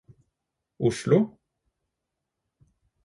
[0.87, 1.19] Oslo